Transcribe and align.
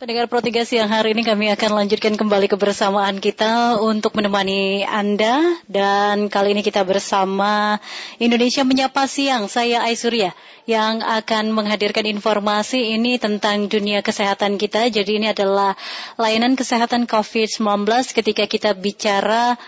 Pendengar 0.00 0.32
Pro 0.32 0.40
3 0.40 0.64
siang 0.64 0.88
hari 0.88 1.12
ini 1.12 1.20
kami 1.20 1.52
akan 1.52 1.84
lanjutkan 1.84 2.16
kembali 2.16 2.48
kebersamaan 2.48 3.20
kita 3.20 3.76
untuk 3.84 4.16
menemani 4.16 4.80
Anda 4.80 5.60
dan 5.68 6.32
kali 6.32 6.56
ini 6.56 6.64
kita 6.64 6.88
bersama 6.88 7.76
Indonesia 8.16 8.64
Menyapa 8.64 9.04
Siang. 9.04 9.52
Saya 9.52 9.84
Aisurya 9.84 10.32
yang 10.64 11.04
akan 11.04 11.52
menghadirkan 11.52 12.08
informasi 12.08 12.96
ini 12.96 13.20
tentang 13.20 13.68
dunia 13.68 14.00
kesehatan 14.00 14.56
kita. 14.56 14.88
Jadi 14.88 15.20
ini 15.20 15.36
adalah 15.36 15.76
layanan 16.16 16.56
kesehatan 16.56 17.04
COVID-19 17.04 17.60
ketika 18.16 18.48
kita 18.48 18.72
bicara 18.72 19.60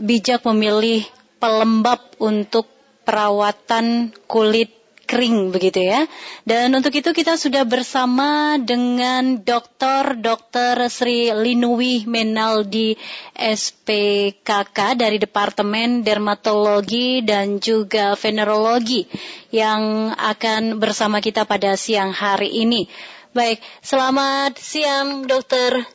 bijak 0.00 0.40
memilih 0.48 1.04
pelembab 1.36 2.00
untuk 2.16 2.64
perawatan 3.04 4.08
kulit 4.24 4.72
kering 5.14 5.54
begitu 5.54 5.78
ya. 5.78 6.10
Dan 6.42 6.74
untuk 6.74 6.90
itu 6.90 7.14
kita 7.14 7.38
sudah 7.38 7.62
bersama 7.62 8.58
dengan 8.58 9.38
Dr. 9.38 10.18
Dr. 10.18 10.90
Sri 10.90 11.30
Linui 11.30 12.02
Menaldi 12.10 12.98
SPKK 13.38 14.98
dari 14.98 15.22
Departemen 15.22 16.02
Dermatologi 16.02 17.22
dan 17.22 17.62
juga 17.62 18.18
Venerologi 18.18 19.06
yang 19.54 20.10
akan 20.18 20.82
bersama 20.82 21.22
kita 21.22 21.46
pada 21.46 21.78
siang 21.78 22.10
hari 22.10 22.50
ini. 22.66 22.90
Baik, 23.30 23.62
selamat 23.86 24.58
siang 24.58 25.30
dokter. 25.30 25.86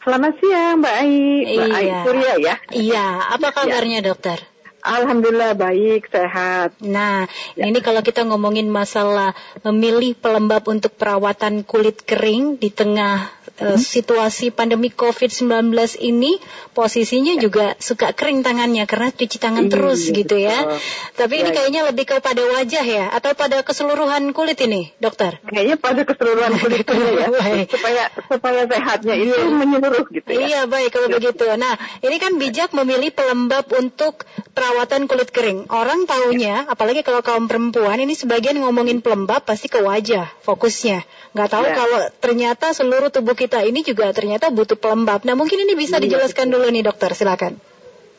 Selamat 0.00 0.32
siang 0.40 0.80
Mbak 0.80 0.96
Ai, 0.96 1.12
Mbak 1.44 1.68
iya. 1.68 1.76
Ai 1.76 1.88
Surya 2.08 2.32
ya. 2.40 2.54
Iya, 2.72 3.06
apa 3.36 3.52
kabarnya 3.52 4.00
ya. 4.00 4.06
dokter? 4.08 4.55
Alhamdulillah 4.86 5.58
baik, 5.58 6.06
sehat. 6.14 6.78
Nah, 6.78 7.26
ya. 7.58 7.66
ini 7.66 7.82
kalau 7.82 8.06
kita 8.06 8.22
ngomongin 8.22 8.70
masalah 8.70 9.34
memilih 9.66 10.14
pelembab 10.14 10.62
untuk 10.70 10.94
perawatan 10.94 11.66
kulit 11.66 12.06
kering 12.06 12.62
di 12.62 12.70
tengah 12.70 13.26
uh, 13.58 13.74
situasi 13.74 14.54
pandemi 14.54 14.94
COVID-19 14.94 15.74
ini 16.06 16.38
posisinya 16.70 17.34
ya. 17.34 17.42
juga 17.42 17.66
suka 17.82 18.14
kering 18.14 18.46
tangannya 18.46 18.86
karena 18.86 19.10
cuci 19.10 19.36
tangan 19.42 19.66
iya, 19.66 19.72
terus 19.74 20.00
gitu 20.14 20.36
ya. 20.38 20.70
Uh, 20.70 20.78
Tapi 21.18 21.34
ya, 21.34 21.40
ini 21.42 21.50
kayaknya 21.50 21.82
lebih 21.90 22.04
kepada 22.06 22.42
wajah 22.46 22.84
ya 22.86 23.04
atau 23.10 23.34
pada 23.34 23.66
keseluruhan 23.66 24.30
kulit 24.30 24.62
ini, 24.62 24.94
dokter? 25.02 25.42
Kayaknya 25.50 25.76
pada 25.82 26.02
keseluruhan 26.06 26.52
kulit 26.62 26.86
ya. 27.18 27.26
supaya 27.66 28.02
supaya 28.30 28.60
sehatnya 28.70 29.14
itu 29.18 29.34
iya. 29.34 29.50
menyeluruh 29.50 30.06
gitu 30.14 30.30
ya. 30.30 30.38
Iya, 30.46 30.60
baik 30.70 30.94
kalau 30.94 31.08
ya. 31.10 31.14
begitu. 31.18 31.44
Nah, 31.58 31.74
ini 32.06 32.16
kan 32.22 32.38
bijak 32.38 32.70
memilih 32.70 33.10
pelembab 33.10 33.66
untuk 33.74 34.22
perawatan 34.52 34.75
kulit 34.84 35.30
kering. 35.32 35.72
Orang 35.72 36.04
taunya, 36.04 36.68
apalagi 36.68 37.00
kalau 37.00 37.24
kaum 37.24 37.48
perempuan 37.48 37.96
ini 37.96 38.12
sebagian 38.12 38.60
ngomongin 38.60 39.00
pelembab 39.00 39.42
pasti 39.46 39.72
ke 39.72 39.80
wajah 39.80 40.28
fokusnya. 40.44 41.00
Nggak 41.32 41.48
tahu 41.48 41.66
ya. 41.66 41.74
kalau 41.74 42.00
ternyata 42.20 42.66
seluruh 42.76 43.08
tubuh 43.08 43.32
kita 43.32 43.64
ini 43.64 43.80
juga 43.80 44.12
ternyata 44.12 44.52
butuh 44.52 44.76
pelembab. 44.76 45.24
Nah 45.24 45.32
mungkin 45.32 45.64
ini 45.64 45.72
bisa 45.72 45.96
iya, 45.96 46.04
dijelaskan 46.04 46.52
dulu 46.52 46.68
nih 46.68 46.84
dokter, 46.84 47.16
silakan. 47.16 47.56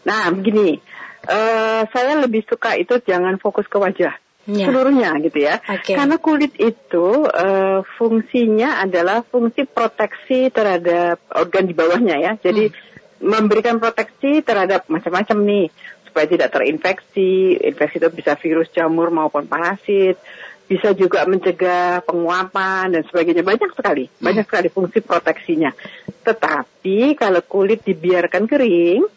Nah 0.06 0.34
begini, 0.34 0.82
uh, 1.30 1.86
saya 1.94 2.18
lebih 2.18 2.42
suka 2.50 2.74
itu 2.80 2.98
jangan 3.06 3.38
fokus 3.38 3.70
ke 3.70 3.78
wajah. 3.78 4.18
Ya. 4.48 4.72
seluruhnya 4.72 5.12
gitu 5.20 5.44
ya. 5.44 5.60
Okay. 5.60 6.00
Karena 6.00 6.16
kulit 6.24 6.56
itu 6.56 7.28
uh, 7.28 7.84
fungsinya 8.00 8.80
adalah 8.80 9.20
fungsi 9.28 9.68
proteksi 9.68 10.48
terhadap 10.48 11.20
organ 11.36 11.68
di 11.68 11.76
bawahnya 11.76 12.16
ya. 12.16 12.32
Jadi 12.40 12.72
hmm. 12.72 13.28
memberikan 13.28 13.76
proteksi 13.84 14.40
terhadap 14.40 14.88
macam-macam 14.88 15.38
nih 15.44 15.68
supaya 16.08 16.26
tidak 16.26 16.50
terinfeksi. 16.56 17.60
Infeksi 17.60 18.00
itu 18.00 18.10
bisa 18.10 18.34
virus 18.40 18.72
jamur 18.72 19.12
maupun 19.12 19.46
parasit 19.46 20.18
bisa 20.68 20.92
juga 20.92 21.24
mencegah 21.24 22.04
penguapan 22.04 22.92
dan 22.92 23.02
sebagainya 23.08 23.42
banyak 23.42 23.72
sekali 23.72 24.12
hmm. 24.12 24.20
banyak 24.20 24.46
sekali 24.46 24.68
fungsi 24.68 25.00
proteksinya 25.00 25.72
tetapi 26.28 27.16
kalau 27.16 27.40
kulit 27.48 27.88
dibiarkan 27.88 28.44
kering 28.52 29.08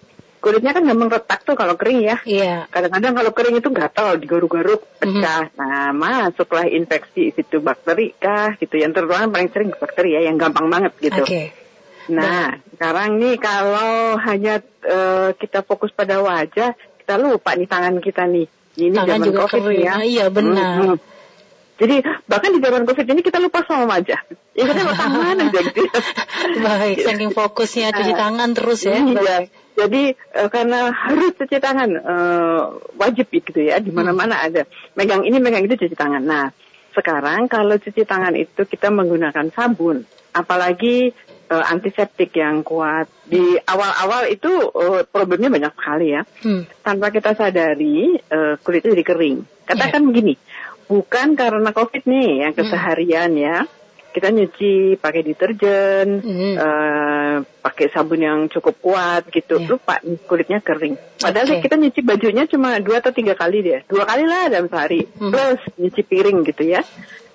kulitnya 0.41 0.73
kan 0.73 0.87
gampang 0.89 1.11
retak 1.13 1.45
tuh 1.45 1.59
kalau 1.59 1.77
kering 1.77 2.01
ya 2.01 2.17
yeah. 2.25 2.65
kadang-kadang 2.73 3.13
kalau 3.13 3.33
kering 3.37 3.61
itu 3.61 3.69
gatal 3.69 4.17
digaruk-garuk 4.17 4.89
pecah 4.97 5.53
mm. 5.53 5.59
nah 5.61 5.93
masuklah 5.93 6.65
infeksi 6.65 7.29
itu 7.37 7.61
bakteri 7.61 8.17
kah 8.17 8.57
gitu 8.57 8.81
yang 8.81 8.97
terutama 8.97 9.29
paling 9.37 9.53
sering 9.53 9.69
bakteri 9.77 10.17
ya 10.17 10.33
yang 10.33 10.41
gampang 10.41 10.73
banget 10.73 10.97
gitu 10.97 11.29
okay. 11.29 11.53
Nah 12.11 12.55
Dan. 12.55 12.77
sekarang 12.77 13.11
nih 13.23 13.35
kalau 13.39 14.19
hanya 14.19 14.55
uh, 14.85 15.31
kita 15.39 15.63
fokus 15.63 15.95
pada 15.95 16.19
wajah 16.21 16.75
kita 16.75 17.15
lupa 17.17 17.55
nih 17.55 17.69
tangan 17.71 18.03
kita 18.03 18.27
nih 18.27 18.47
ini 18.79 18.97
tangan 18.97 19.09
zaman 19.09 19.27
juga 19.27 19.41
covid 19.47 19.63
kering. 19.63 19.83
ya 19.83 19.95
iya 20.03 20.27
benar 20.29 20.75
hmm, 20.79 20.89
hmm. 20.95 20.99
Jadi 21.81 22.05
bahkan 22.29 22.53
di 22.53 22.61
zaman 22.61 22.85
COVID 22.85 23.09
ini 23.09 23.25
kita 23.25 23.41
lupa 23.41 23.65
sama 23.65 23.89
wajah. 23.89 24.21
Ya 24.53 24.65
kita 24.69 24.85
lupa 24.85 25.01
tangan 25.01 25.41
aja 25.49 25.61
gitu. 25.65 25.81
Baik, 26.61 26.97
saking 27.01 27.33
fokusnya 27.33 27.97
cuci 27.97 28.13
tangan 28.13 28.53
terus 28.53 28.85
ya. 28.85 29.01
Iya. 29.01 29.49
Jadi 29.81 30.13
uh, 30.13 30.49
karena 30.53 30.93
harus 30.93 31.33
cuci 31.41 31.57
tangan 31.57 31.91
uh, 31.97 32.85
wajib 33.01 33.33
gitu 33.33 33.65
ya, 33.65 33.81
di 33.81 33.89
mana-mana 33.97 34.37
hmm. 34.37 34.47
ada. 34.53 34.63
Megang 34.93 35.25
ini, 35.25 35.41
megang 35.41 35.65
itu 35.65 35.81
cuci 35.81 35.97
tangan. 35.97 36.21
Nah, 36.21 36.53
sekarang 36.93 37.49
kalau 37.49 37.81
cuci 37.81 38.05
tangan 38.05 38.37
itu 38.37 38.61
kita 38.69 38.93
menggunakan 38.93 39.49
sabun, 39.49 40.05
apalagi 40.37 41.17
uh, 41.51 41.65
antiseptik 41.67 42.31
yang 42.39 42.63
kuat. 42.63 43.11
Di 43.27 43.59
awal-awal 43.67 44.31
itu 44.31 44.49
uh, 44.71 45.03
problemnya 45.05 45.51
banyak 45.51 45.73
sekali 45.75 46.07
ya. 46.15 46.23
Hmm. 46.47 46.65
Tanpa 46.81 47.11
kita 47.11 47.35
sadari 47.35 48.17
uh, 48.31 48.55
kulit 48.63 48.87
itu 48.87 48.95
jadi 48.95 49.05
kering. 49.05 49.37
Katakan 49.67 50.03
yeah. 50.03 50.09
begini, 50.09 50.35
bukan 50.87 51.35
karena 51.35 51.71
COVID 51.75 52.03
nih 52.07 52.31
yang 52.47 52.53
hmm. 52.55 52.61
keseharian 52.63 53.33
hmm. 53.35 53.45
ya. 53.45 53.59
Kita 54.11 54.27
nyuci 54.35 54.99
pakai 54.99 55.23
deterjen, 55.23 56.19
hmm. 56.19 56.55
uh, 56.59 57.47
pakai 57.63 57.95
sabun 57.95 58.19
yang 58.19 58.41
cukup 58.51 58.83
kuat 58.83 59.31
gitu, 59.31 59.63
yeah. 59.63 59.71
lupa 59.71 60.03
kulitnya 60.27 60.59
kering. 60.59 60.99
Padahal 61.15 61.47
okay. 61.47 61.63
kita 61.63 61.79
nyuci 61.79 62.01
bajunya 62.03 62.43
cuma 62.51 62.75
dua 62.83 62.99
atau 62.99 63.15
tiga 63.15 63.39
kali 63.39 63.63
dia, 63.63 63.87
dua 63.87 64.03
kali 64.11 64.27
lah 64.27 64.51
dalam 64.51 64.67
sehari, 64.67 65.07
hmm. 65.07 65.31
plus 65.31 65.63
nyuci 65.79 66.03
piring 66.03 66.43
gitu 66.43 66.63
ya 66.67 66.83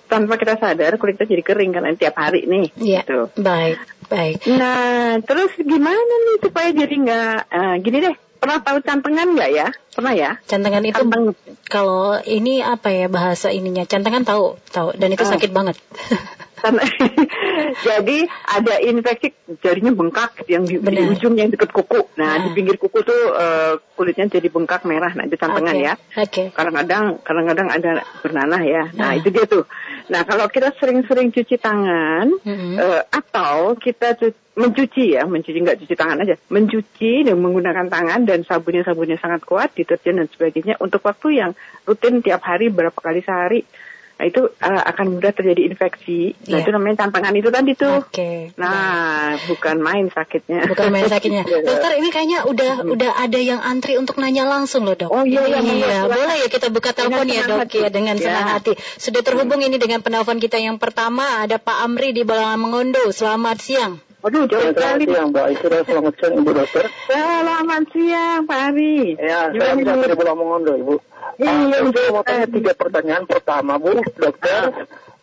tanpa 0.06 0.38
kita 0.38 0.54
sadar 0.56 0.94
kulit 0.96 1.18
kita 1.18 1.26
jadi 1.26 1.42
kering 1.42 1.70
karena 1.74 1.90
tiap 1.98 2.14
hari 2.14 2.46
nih. 2.46 2.66
Iya. 2.78 3.02
Gitu. 3.02 3.20
Baik, 3.42 3.78
baik. 4.08 4.46
Nah, 4.54 5.18
terus 5.22 5.52
gimana 5.58 5.98
nih 5.98 6.36
supaya 6.42 6.68
jadi 6.72 6.94
nggak 6.94 7.36
uh, 7.50 7.74
gini 7.82 7.98
deh? 8.02 8.16
Pernah 8.36 8.58
tahu 8.62 8.78
cantengan 8.84 9.28
nggak 9.32 9.50
ya? 9.50 9.68
Pernah 9.96 10.12
ya? 10.14 10.30
Cantengan 10.44 10.84
itu 10.84 11.02
Canteng. 11.02 11.34
kalau 11.66 12.20
ini 12.22 12.60
apa 12.62 12.92
ya 12.92 13.06
bahasa 13.10 13.50
ininya? 13.50 13.88
Cantengan 13.88 14.22
tahu, 14.22 14.60
tahu 14.70 14.94
dan 14.94 15.10
itu 15.10 15.24
uh. 15.24 15.30
sakit 15.34 15.50
banget. 15.50 15.76
jadi 17.86 18.18
ada 18.48 18.74
infeksi 18.80 19.32
jarinya 19.60 19.92
bengkak 19.92 20.44
yang 20.48 20.64
di, 20.64 20.80
di 20.80 21.02
ujung 21.06 21.36
yang 21.36 21.52
dekat 21.52 21.70
kuku. 21.70 22.00
Nah, 22.16 22.36
nah, 22.36 22.42
di 22.46 22.48
pinggir 22.56 22.76
kuku 22.80 23.04
tuh 23.04 23.20
uh, 23.36 23.76
kulitnya 23.94 24.26
jadi 24.28 24.48
bengkak 24.48 24.88
merah. 24.88 25.12
Nah, 25.12 25.28
itu 25.28 25.36
cantengan 25.36 25.76
okay. 25.76 25.86
ya. 25.86 25.94
Okay. 26.16 26.46
Kadang-kadang 26.52 27.20
kadang-kadang 27.22 27.68
ada 27.68 27.90
bernanah 28.24 28.60
ya. 28.64 28.88
Nah, 28.96 29.12
nah, 29.12 29.12
itu 29.14 29.28
dia 29.28 29.44
tuh. 29.44 29.68
Nah, 30.08 30.22
kalau 30.24 30.46
kita 30.48 30.72
sering-sering 30.80 31.34
cuci 31.34 31.56
tangan 31.60 32.30
mm 32.40 32.54
-hmm. 32.56 32.72
uh, 32.80 33.02
atau 33.10 33.76
kita 33.76 34.16
cuci 34.16 34.46
mencuci 34.56 35.12
ya, 35.12 35.28
mencuci 35.28 35.58
nggak 35.60 35.84
cuci 35.84 35.94
tangan 35.94 36.24
aja, 36.24 36.40
mencuci 36.48 37.28
dan 37.28 37.36
menggunakan 37.44 37.92
tangan 37.92 38.24
dan 38.24 38.40
sabunnya 38.40 38.88
sabunnya 38.88 39.20
sangat 39.20 39.44
kuat, 39.44 39.76
deterjen 39.76 40.16
dan 40.16 40.32
sebagainya 40.32 40.80
untuk 40.80 41.04
waktu 41.04 41.44
yang 41.44 41.52
rutin 41.84 42.24
tiap 42.24 42.40
hari 42.40 42.72
berapa 42.72 42.96
kali 42.96 43.20
sehari 43.20 43.68
Nah 44.16 44.24
itu 44.24 44.48
uh, 44.48 44.82
akan 44.96 45.20
mudah 45.20 45.32
terjadi 45.36 45.68
infeksi. 45.68 46.32
Nah 46.48 46.56
yeah. 46.56 46.64
itu 46.64 46.70
namanya 46.72 47.04
tantangan 47.04 47.36
itu 47.36 47.48
tadi 47.52 47.72
tuh. 47.76 48.00
Oke. 48.00 48.16
Okay. 48.16 48.36
Nah, 48.56 49.36
bukan 49.44 49.76
main 49.84 50.08
sakitnya. 50.08 50.64
Bukan 50.72 50.88
main 50.88 51.04
sakitnya. 51.04 51.44
Dokter 51.68 52.00
ini 52.00 52.08
kayaknya 52.08 52.48
udah 52.48 52.72
hmm. 52.80 52.94
udah 52.96 53.10
ada 53.20 53.36
yang 53.36 53.60
antri 53.60 54.00
untuk 54.00 54.16
nanya 54.16 54.48
langsung 54.48 54.88
loh 54.88 54.96
dok. 54.96 55.12
Oh 55.12 55.28
iya 55.28 55.44
iya. 55.44 55.60
iya. 55.60 55.98
Boleh 56.08 56.36
ya 56.40 56.48
kita 56.48 56.72
buka 56.72 56.96
telepon 56.96 57.28
ya 57.28 57.44
dok 57.44 57.68
hati. 57.68 57.84
ya 57.84 57.92
dengan 57.92 58.16
senang 58.16 58.48
ya. 58.48 58.54
hati. 58.56 58.72
Sudah 58.96 59.20
terhubung 59.20 59.60
hmm. 59.60 59.68
ini 59.68 59.76
dengan 59.76 60.00
penelpon 60.00 60.40
kita 60.40 60.56
yang 60.56 60.80
pertama 60.80 61.44
ada 61.44 61.60
Pak 61.60 61.84
Amri 61.84 62.16
di 62.16 62.24
Balang 62.24 62.64
Mengondo. 62.64 63.12
Selamat 63.12 63.60
siang. 63.60 64.00
Aduh, 64.24 64.48
jauh 64.48 64.72
sekali. 64.72 65.04
Selamat 65.04 65.12
siang, 65.12 65.28
Mbak 65.28 65.46
Isra. 65.52 65.78
Selamat 65.84 66.14
siang, 66.16 66.34
Ibu 66.40 66.50
Dokter. 66.56 66.84
Selamat 67.04 67.84
siang, 67.92 68.40
Pak 68.48 68.60
Ari. 68.72 68.96
Ya, 69.20 69.40
saya 69.52 69.72
dari 69.76 70.14
Balang 70.16 70.38
Mengondo, 70.40 70.72
Ibu. 70.72 70.94
Iya, 71.36 71.52
uh, 71.84 71.92
saya 71.92 72.08
mau 72.16 72.24
tanya 72.24 72.46
tiga 72.48 72.72
pertanyaan. 72.72 73.24
Pertama, 73.28 73.76
Bu, 73.76 74.00
dokter, 74.16 74.62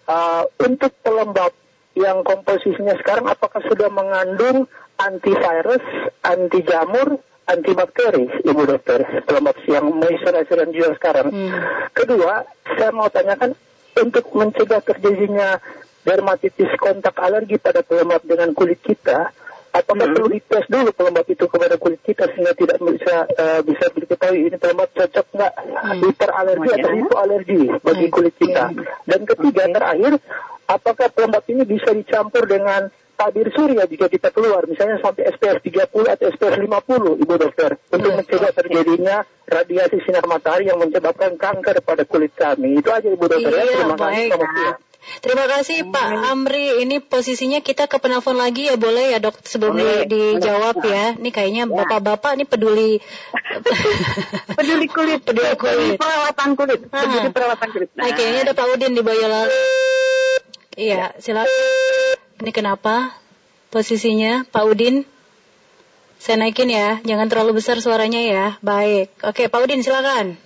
uh, 0.05 0.43
untuk 0.61 0.93
pelembab 1.01 1.51
yang 1.97 2.21
komposisinya 2.21 2.93
sekarang 3.01 3.25
apakah 3.29 3.61
sudah 3.65 3.89
mengandung 3.89 4.69
antivirus, 5.01 5.81
anti 6.21 6.61
jamur, 6.61 7.17
antibakteri, 7.49 8.29
Ibu 8.45 8.61
dokter, 8.69 9.25
pelembab 9.25 9.57
yang 9.65 9.89
moisturizer 9.89 10.69
juga 10.69 10.89
sekarang. 11.01 11.27
Hmm. 11.33 11.49
Kedua, 11.97 12.45
saya 12.77 12.93
mau 12.93 13.09
tanyakan 13.09 13.57
untuk 13.93 14.25
mencegah 14.33 14.81
terjadinya 14.81 15.61
dermatitis 16.03 16.71
kontak 16.75 17.15
alergi 17.17 17.57
pada 17.57 17.79
pelembab 17.79 18.21
dengan 18.21 18.51
kulit 18.51 18.79
kita, 18.79 19.31
apakah 19.71 20.05
Hmm. 20.05 20.13
perlu 20.13 20.27
dites 20.29 20.65
dulu 20.67 20.89
pelembab 20.91 21.25
itu 21.25 21.45
kepada 21.47 21.75
kulit 21.75 22.01
kita 22.01 22.29
sehingga 22.29 22.53
tidak 22.53 22.77
bisa 22.77 23.15
uh, 23.25 23.59
bisa 23.59 23.85
diketahui 23.89 24.45
ini 24.45 24.55
pelembab 24.55 24.89
cocok 24.91 25.25
nggak 25.31 25.53
hiperalergi 26.00 26.67
Oh, 26.69 26.75
atau 26.75 26.89
ya. 26.89 26.97
hipoalergi 27.00 27.61
bagi 27.79 28.05
Baik. 28.05 28.11
kulit 28.11 28.35
kita. 28.38 28.65
Dan 29.03 29.21
ketiga 29.25 29.63
Oke. 29.63 29.73
terakhir, 29.73 30.13
apakah 30.65 31.07
pelembab 31.09 31.44
ini 31.47 31.63
bisa 31.63 31.89
dicampur 31.89 32.44
dengan 32.45 32.88
tabir 33.13 33.45
surya 33.50 33.85
jika 33.85 34.09
kita 34.09 34.29
keluar, 34.29 34.65
misalnya 34.65 34.97
sampai 34.97 35.29
SPF 35.29 35.61
30 35.61 35.85
atau 36.11 36.25
SPF 36.27 36.55
50, 36.57 37.13
Ibu 37.15 37.33
Dokter, 37.39 37.77
untuk 37.89 38.09
Hmm. 38.09 38.19
mencegah 38.19 38.51
terjadinya 38.51 39.15
radiasi 39.45 40.01
sinar 40.01 40.25
matahari 40.25 40.65
yang 40.65 40.77
menyebabkan 40.77 41.33
kanker 41.33 41.81
pada 41.81 42.03
kulit 42.03 42.33
kami. 42.33 42.77
Itu 42.77 42.89
aja 42.89 43.05
Ibu 43.05 43.21
Dokter 43.23 43.53
ya. 43.53 43.63
Iya, 43.63 43.73
Terima 43.79 43.95
kasih. 43.95 44.27
baik. 44.29 44.75
Terima 45.19 45.45
kasih 45.45 45.88
Pak 45.88 46.07
Amri. 46.27 46.81
Ini 46.81 47.00
posisinya 47.00 47.59
kita 47.59 47.85
ke 47.85 47.97
penelpon 47.97 48.33
lagi 48.33 48.67
ya 48.67 48.75
boleh 48.75 49.11
ya 49.11 49.19
dok 49.19 49.35
sebelum 49.44 49.75
Boleh. 49.75 50.07
di- 50.07 50.35
dijawab 50.35 50.79
ya. 50.81 51.15
Ini 51.15 51.29
kayaknya 51.29 51.63
bapak-bapak 51.65 52.35
ini 52.35 52.44
peduli. 52.44 52.91
Peduli 54.57 54.88
kulit, 54.88 55.21
Peduli 55.27 55.53
kulit. 55.55 55.97
perawatan 55.97 56.50
kulit, 56.55 56.79
peduli 56.85 57.29
perawatan 57.29 57.67
kulit. 57.69 57.89
Nah, 57.94 58.07
Oke, 58.07 58.23
ini 58.23 58.39
ada 58.41 58.53
Pak 58.53 58.67
Udin 58.69 58.94
di 58.94 59.01
Boyolali. 59.01 59.51
Iya, 60.73 61.13
silakan. 61.17 61.51
Ini 62.41 62.51
kenapa 62.51 63.13
posisinya 63.69 64.44
Pak 64.50 64.63
Udin? 64.65 65.05
Saya 66.17 66.39
naikin 66.39 66.71
ya, 66.71 67.03
jangan 67.03 67.27
terlalu 67.27 67.59
besar 67.59 67.83
suaranya 67.83 68.23
ya. 68.23 68.45
Baik. 68.63 69.11
Oke, 69.21 69.51
Pak 69.51 69.59
Udin 69.59 69.83
silakan. 69.83 70.39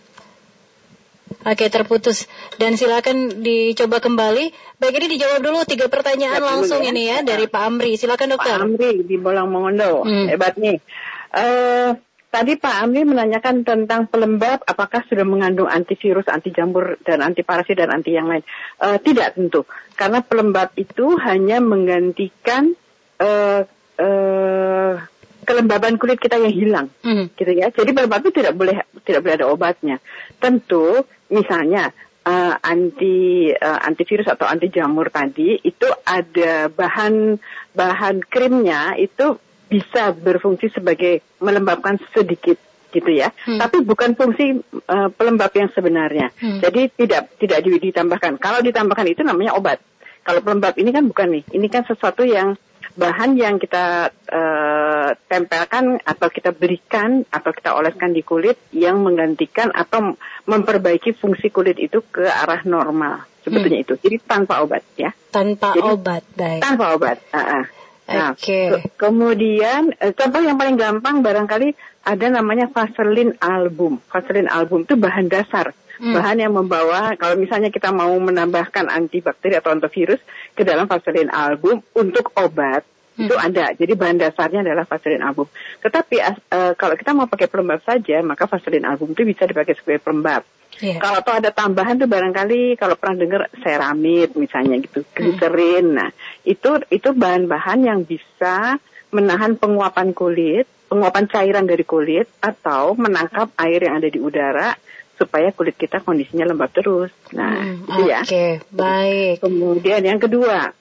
Oke, 1.48 1.72
terputus. 1.72 2.28
Dan 2.60 2.76
silakan 2.76 3.40
dicoba 3.40 4.04
kembali. 4.04 4.52
Baik, 4.78 4.94
ini 5.00 5.08
dijawab 5.16 5.40
dulu 5.40 5.64
tiga 5.64 5.88
pertanyaan 5.88 6.38
Siap 6.38 6.44
dulu 6.44 6.52
langsung 6.60 6.82
ya. 6.84 6.92
ini 6.92 7.04
ya 7.08 7.18
dari 7.24 7.48
Pak 7.48 7.64
Amri. 7.64 7.96
Silakan 7.96 8.28
Pak 8.28 8.34
dokter. 8.36 8.58
Amri 8.60 8.92
di 9.08 9.16
Bolang 9.16 9.48
Mongondo, 9.48 10.04
Hmm. 10.04 10.28
hebat 10.28 10.60
nih. 10.60 10.84
Eh, 11.32 11.90
tadi 12.28 12.60
Pak 12.60 12.76
Amri 12.84 13.08
menanyakan 13.08 13.64
tentang 13.64 14.12
pelembab, 14.12 14.60
apakah 14.68 15.08
sudah 15.08 15.24
mengandung 15.24 15.72
antivirus, 15.72 16.28
anti 16.28 16.52
jamur, 16.52 17.00
dan 17.08 17.24
anti 17.24 17.48
parasit 17.48 17.80
dan 17.80 17.96
anti 17.96 18.12
yang 18.12 18.28
lain? 18.28 18.44
Eh, 18.84 19.00
tidak 19.00 19.40
tentu, 19.40 19.64
karena 19.96 20.20
pelembab 20.20 20.76
itu 20.76 21.16
hanya 21.16 21.64
menggantikan 21.64 22.76
eh, 23.18 23.66
kelembaban 25.48 25.96
kulit 25.96 26.20
kita 26.20 26.36
yang 26.36 26.52
hilang 26.52 26.88
Hmm. 27.00 27.32
gitu 27.32 27.52
ya. 27.56 27.72
Jadi 27.72 27.96
pelembab 27.96 28.20
itu 28.20 28.36
tidak 28.36 28.54
boleh 28.54 28.84
tidak 29.08 29.24
boleh 29.24 29.36
ada 29.40 29.48
obatnya. 29.48 29.98
Tentu 30.38 31.08
misalnya 31.32 31.96
eh, 32.28 32.54
anti 32.60 33.48
eh, 33.56 33.80
antivirus 33.88 34.28
atau 34.28 34.44
anti 34.44 34.68
jamur 34.68 35.08
tadi 35.08 35.56
itu 35.64 35.88
ada 36.04 36.68
bahan 36.68 37.40
bahan 37.72 38.20
krimnya 38.28 39.00
itu 39.00 39.40
bisa 39.72 40.12
berfungsi 40.12 40.68
sebagai 40.72 41.24
melembabkan 41.40 41.96
sedikit 42.12 42.60
gitu 42.92 43.12
ya. 43.12 43.32
Hmm. 43.48 43.60
Tapi 43.60 43.88
bukan 43.88 44.20
fungsi 44.20 44.60
eh, 44.64 45.10
pelembab 45.16 45.52
yang 45.56 45.72
sebenarnya. 45.72 46.36
Hmm. 46.36 46.60
Jadi 46.60 46.92
tidak 46.92 47.40
tidak 47.40 47.64
di- 47.64 47.80
ditambahkan. 47.88 48.36
Kalau 48.36 48.60
ditambahkan 48.60 49.08
itu 49.08 49.24
namanya 49.24 49.56
obat. 49.56 49.80
Kalau 50.28 50.44
pelembab 50.44 50.76
ini 50.76 50.92
kan 50.92 51.08
bukan 51.08 51.40
nih. 51.40 51.44
Ini 51.56 51.68
kan 51.72 51.88
sesuatu 51.88 52.28
yang 52.28 52.60
bahan 52.98 53.38
yang 53.38 53.56
kita 53.56 54.10
eh, 54.26 55.10
tempelkan 55.30 56.02
atau 56.02 56.28
kita 56.28 56.50
berikan 56.52 57.22
atau 57.30 57.54
kita 57.54 57.72
oleskan 57.72 58.12
di 58.12 58.22
kulit 58.22 58.58
yang 58.74 59.00
menggantikan 59.00 59.70
atau 59.70 60.18
memperbaiki 60.44 61.14
fungsi 61.14 61.48
kulit 61.48 61.78
itu 61.78 62.02
ke 62.04 62.26
arah 62.26 62.66
normal 62.66 63.24
sebetulnya 63.46 63.80
itu. 63.80 63.94
Jadi 63.96 64.18
tanpa 64.20 64.60
obat 64.60 64.82
ya, 64.98 65.14
Tanpa 65.30 65.72
Jadi- 65.72 65.88
obat, 65.88 66.24
baik. 66.34 66.60
tanpa 66.60 66.86
obat. 66.92 67.18
Ah, 67.32 67.40
ah. 67.62 67.66
Nah, 68.08 68.32
Oke. 68.32 68.72
ke- 68.72 68.82
kemudian 68.96 69.92
eh, 70.00 70.16
contoh 70.16 70.40
yang 70.40 70.56
paling 70.56 70.76
gampang 70.76 71.20
barangkali 71.20 71.76
ada 72.04 72.26
namanya 72.32 72.72
Vaseline 72.72 73.36
album. 73.38 74.00
Vaseline 74.08 74.48
album 74.48 74.88
itu 74.88 74.96
bahan 74.96 75.28
dasar. 75.28 75.76
Hmm. 75.98 76.14
Bahan 76.14 76.38
yang 76.38 76.54
membawa 76.54 77.18
kalau 77.18 77.36
misalnya 77.38 77.74
kita 77.74 77.90
mau 77.90 78.14
menambahkan 78.22 78.86
antibakteri 78.86 79.58
atau 79.58 79.74
antivirus 79.74 80.22
ke 80.54 80.62
dalam 80.62 80.86
Vaseline 80.86 81.34
album 81.34 81.82
untuk 81.98 82.32
obat 82.38 82.86
Hmm. 83.18 83.26
itu 83.26 83.34
ada. 83.34 83.74
Jadi 83.74 83.98
bahan 83.98 84.22
dasarnya 84.22 84.62
adalah 84.62 84.86
Vaseline 84.86 85.26
album. 85.26 85.50
Tetapi 85.82 86.16
eh, 86.22 86.74
kalau 86.78 86.94
kita 86.94 87.18
mau 87.18 87.26
pakai 87.26 87.50
pelembab 87.50 87.82
saja, 87.82 88.22
maka 88.22 88.46
Vaseline 88.46 88.86
album 88.86 89.18
itu 89.18 89.26
bisa 89.26 89.50
dipakai 89.50 89.74
sebagai 89.74 90.06
pelembab. 90.06 90.46
Iya. 90.78 91.02
Kalau 91.02 91.26
tuh 91.26 91.34
ada 91.34 91.50
tambahan 91.50 91.98
tuh 91.98 92.06
barangkali 92.06 92.78
kalau 92.78 92.94
pernah 92.94 93.18
dengar 93.18 93.42
ceramid 93.66 94.38
misalnya 94.38 94.78
gitu, 94.78 95.02
gliserin. 95.18 95.98
Nah, 95.98 96.14
itu 96.46 96.78
itu 96.94 97.10
bahan-bahan 97.18 97.82
yang 97.82 98.06
bisa 98.06 98.78
menahan 99.10 99.58
penguapan 99.58 100.14
kulit, 100.14 100.70
penguapan 100.86 101.26
cairan 101.26 101.66
dari 101.66 101.82
kulit 101.82 102.30
atau 102.38 102.94
menangkap 102.94 103.50
air 103.58 103.90
yang 103.90 103.98
ada 103.98 104.10
di 104.14 104.22
udara 104.22 104.78
supaya 105.18 105.50
kulit 105.52 105.76
kita 105.76 106.00
kondisinya 106.06 106.46
lembab 106.46 106.70
terus. 106.72 107.12
Nah, 107.34 107.58
Hmm, 107.58 107.90
itu 107.90 108.02
ya. 108.06 108.22
Oke, 108.22 108.46
baik. 108.70 109.42
Kemudian 109.42 110.02
yang 110.06 110.22
kedua, 110.22 110.72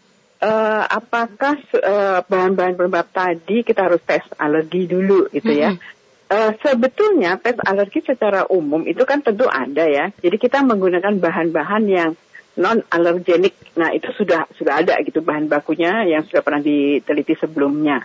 eh, 0.45 0.85
apakah 0.87 1.57
eh, 1.73 2.21
bahan-bahan 2.23 2.77
pelembab 2.77 3.09
tadi 3.11 3.65
kita 3.65 3.89
harus 3.89 4.05
tes 4.05 4.23
alergi 4.37 4.85
dulu 4.87 5.33
gitu 5.33 5.51
ya? 5.51 5.73
Mhm. 5.73 5.81
Eh, 6.27 6.53
sebetulnya 6.59 7.39
tes 7.41 7.57
alergi 7.63 8.03
secara 8.03 8.45
umum 8.51 8.85
itu 8.85 9.03
kan 9.09 9.25
tentu 9.25 9.49
ada 9.49 9.89
ya. 9.89 10.13
Jadi 10.21 10.37
kita 10.37 10.61
menggunakan 10.61 11.17
bahan-bahan 11.17 11.85
yang 11.89 12.11
non 12.59 12.83
alergenik. 12.91 13.55
Nah 13.79 13.93
itu 13.93 14.11
sudah 14.17 14.49
sudah 14.57 14.83
ada 14.83 14.99
gitu 15.05 15.21
bahan 15.23 15.47
bakunya 15.47 16.05
yang 16.09 16.25
sudah 16.27 16.43
pernah 16.43 16.61
diteliti 16.61 17.37
sebelumnya. 17.39 18.03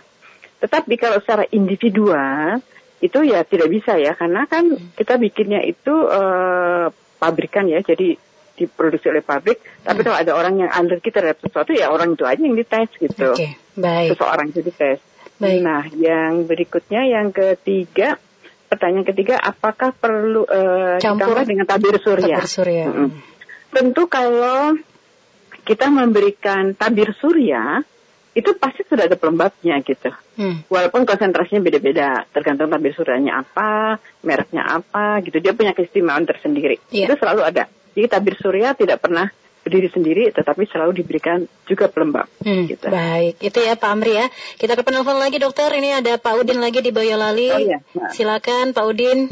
Tetapi 0.62 0.94
kalau 0.94 1.18
secara 1.18 1.44
individual 1.50 2.62
itu 3.02 3.18
ya 3.26 3.42
tidak 3.42 3.68
bisa 3.68 3.98
ya 3.98 4.14
karena 4.14 4.46
kan 4.46 4.70
kita 4.94 5.18
bikinnya 5.18 5.60
itu 5.66 5.94
eh, 6.06 6.86
pabrikan 7.18 7.66
ya. 7.66 7.82
Jadi 7.82 8.14
diproduksi 8.52 9.10
oleh 9.10 9.24
pabrik. 9.24 9.58
Tapi 9.82 10.00
kalau 10.06 10.18
ada 10.18 10.32
orang 10.38 10.54
yang 10.62 10.70
alergi 10.70 11.10
terhadap 11.10 11.40
sesuatu 11.42 11.74
ya 11.74 11.90
orang 11.90 12.14
itu 12.14 12.22
aja 12.22 12.38
yang 12.38 12.54
dites 12.54 12.90
gitu 13.00 13.34
Oke, 13.34 13.58
baik. 13.74 14.14
seseorang 14.14 14.46
itu 14.54 14.60
dites. 14.62 15.00
Baik. 15.42 15.60
Nah, 15.64 15.82
yang 15.98 16.46
berikutnya 16.46 17.02
yang 17.02 17.34
ketiga, 17.34 18.14
pertanyaan 18.70 19.06
ketiga, 19.08 19.40
apakah 19.42 19.90
perlu 19.90 20.46
eh, 20.46 21.02
Campur 21.02 21.42
dengan 21.42 21.66
tabir 21.66 21.98
surya? 21.98 22.38
Tabir 22.38 22.46
surya. 22.46 22.86
Mm-mm. 22.86 23.10
Tentu 23.72 24.06
kalau 24.06 24.76
kita 25.66 25.90
memberikan 25.90 26.78
tabir 26.78 27.10
surya, 27.18 27.82
itu 28.32 28.56
pasti 28.56 28.82
sudah 28.88 29.04
ada 29.04 29.16
pelembabnya 29.16 29.76
gitu. 29.84 30.08
Hmm. 30.40 30.64
Walaupun 30.72 31.04
konsentrasinya 31.04 31.60
beda-beda, 31.60 32.24
tergantung 32.32 32.72
tabir 32.72 32.96
suryanya 32.96 33.44
apa, 33.44 34.00
mereknya 34.24 34.64
apa, 34.64 35.20
gitu. 35.20 35.36
Dia 35.38 35.52
punya 35.52 35.76
keistimewaan 35.76 36.24
tersendiri. 36.24 36.80
Iya. 36.88 37.12
Itu 37.12 37.20
selalu 37.20 37.44
ada. 37.44 37.68
Jadi 37.92 38.06
tabir 38.08 38.40
surya 38.40 38.72
tidak 38.72 39.04
pernah 39.04 39.28
berdiri 39.62 39.88
sendiri, 39.92 40.24
tetapi 40.34 40.66
selalu 40.66 41.04
diberikan 41.04 41.44
juga 41.68 41.86
pelembab. 41.86 42.26
Hmm, 42.42 42.66
gitu. 42.66 42.88
Baik, 42.90 43.38
itu 43.38 43.58
ya 43.62 43.78
Pak 43.78 43.90
Amri 43.94 44.18
ya. 44.18 44.26
Kita 44.58 44.74
ke 44.74 44.82
penelpon 44.82 45.20
lagi 45.20 45.38
dokter. 45.38 45.70
Ini 45.70 46.02
ada 46.02 46.18
Pak 46.18 46.34
Udin 46.42 46.58
lagi 46.58 46.82
di 46.82 46.90
Boyolali. 46.90 47.48
Oh, 47.52 47.60
iya. 47.60 47.78
Nah. 47.94 48.10
Silakan 48.10 48.74
Pak 48.74 48.84
Udin. 48.88 49.30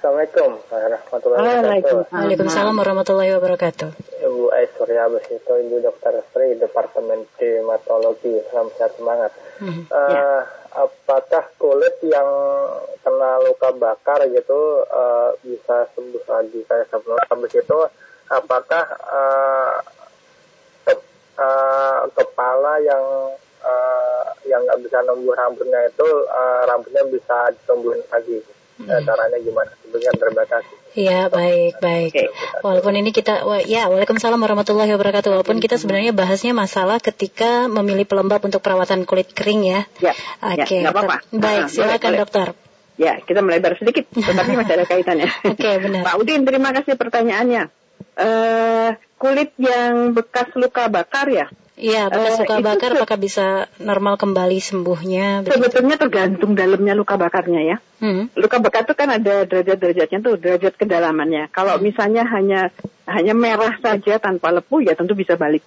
Assalamualaikum 0.00 0.56
warahmatullahi 0.72 1.44
wabarakatuh. 1.60 1.98
Waalaikumsalam. 2.08 2.72
Warahmatullahi 2.72 3.30
wabarakatuh. 3.36 3.88
Ibu 4.24 4.44
Aisyah 4.48 5.12
Besito, 5.12 5.52
Ibu 5.60 5.76
Dokter 5.84 6.24
Sri, 6.32 6.56
Departemen 6.56 7.28
Dermatologi. 7.36 8.40
Salam 8.48 8.72
sehat 8.80 8.96
semangat. 8.96 9.28
Hmm. 9.60 9.84
Eh, 9.84 10.40
Apakah 10.72 11.52
kulit 11.60 12.00
yang 12.00 12.24
kena 13.04 13.44
luka 13.44 13.76
bakar 13.76 14.24
gitu 14.24 14.88
eh, 14.88 15.36
bisa 15.44 15.84
sembuh 15.92 16.24
lagi 16.24 16.64
kayak 16.64 16.88
sebelum 16.88 17.20
habis 17.20 17.52
itu? 17.60 17.78
Apakah 18.32 18.84
eh, 19.04 19.76
ke- 20.88 21.12
eh, 21.36 22.00
kepala 22.08 22.80
yang 22.80 23.04
eh, 23.60 24.24
yang 24.48 24.64
nggak 24.64 24.80
bisa 24.80 25.04
numbuh 25.04 25.36
rambutnya 25.36 25.92
itu 25.92 26.08
eh, 26.24 26.60
rambutnya 26.64 27.04
bisa 27.04 27.52
ditumbuhin 27.52 28.00
lagi? 28.08 28.40
Eh, 28.80 29.00
caranya 29.02 29.38
gimana? 29.38 29.70
Sebenarnya 29.80 30.12
terima 30.16 30.44
kasih. 30.44 30.74
Iya, 30.90 31.20
baik, 31.28 31.78
baik. 31.78 32.10
Walaupun 32.60 32.94
ini 32.96 33.10
kita, 33.10 33.44
wa- 33.44 33.62
ya, 33.62 33.86
waalaikumsalam 33.86 34.36
warahmatullahi 34.36 34.90
wabarakatuh. 34.90 35.30
Walaupun 35.30 35.58
kita 35.58 35.76
sebenarnya 35.76 36.10
bahasnya 36.10 36.50
masalah 36.50 36.98
ketika 36.98 37.68
memilih 37.68 38.08
pelembab 38.08 38.42
untuk 38.42 38.58
perawatan 38.58 39.06
kulit 39.06 39.30
kering 39.30 39.62
ya. 39.62 39.80
Ya, 40.02 40.12
Oke, 40.42 40.80
ya, 40.80 40.90
apa-apa. 40.90 41.22
baik, 41.30 41.70
silakan 41.70 42.10
boleh, 42.10 42.20
dokter. 42.20 42.46
Ya, 42.96 43.16
kita 43.18 43.40
melebar 43.40 43.78
sedikit, 43.78 44.10
tetapi 44.28 44.50
masih 44.52 44.74
ada 44.76 44.84
kaitannya. 44.84 45.28
Oke, 45.46 45.70
benar. 45.78 46.02
Pak 46.02 46.14
Udin, 46.18 46.42
terima 46.42 46.74
kasih 46.74 46.98
pertanyaannya. 46.98 47.62
Eh, 48.16 48.88
kulit 49.14 49.52
yang 49.56 50.10
bekas 50.12 50.50
luka 50.56 50.88
bakar 50.88 51.28
ya, 51.28 51.46
Iya, 51.80 52.12
bekas 52.12 52.36
Eh, 52.36 52.40
luka 52.44 52.56
bakar 52.60 52.90
apakah 52.92 53.18
bisa 53.18 53.46
normal 53.80 54.20
kembali 54.20 54.60
sembuhnya? 54.60 55.42
Begitu. 55.42 55.56
sebetulnya 55.56 55.96
tergantung 55.96 56.52
dalamnya 56.52 56.92
luka 56.92 57.16
bakarnya 57.16 57.60
ya. 57.64 57.76
Hmm. 58.04 58.28
Luka 58.36 58.60
bakar 58.60 58.84
itu 58.84 58.92
kan 58.92 59.08
ada 59.08 59.48
derajat-derajatnya 59.48 60.18
tuh, 60.20 60.36
derajat 60.36 60.76
kedalamannya. 60.76 61.48
Kalau 61.48 61.80
misalnya 61.80 62.28
hanya 62.28 62.68
hanya 63.08 63.32
merah 63.32 63.80
saja 63.80 64.20
tanpa 64.20 64.52
lepuh 64.52 64.84
ya 64.84 64.92
tentu 64.92 65.16
bisa 65.16 65.40
balik. 65.40 65.64